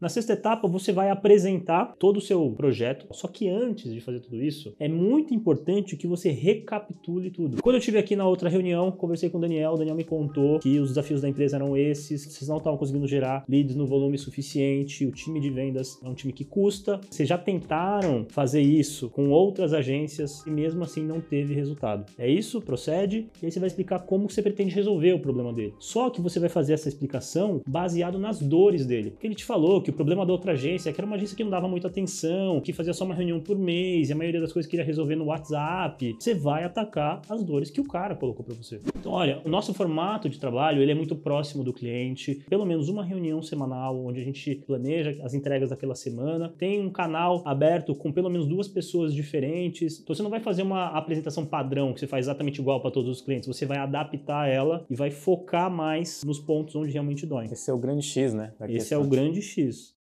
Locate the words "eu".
7.74-7.80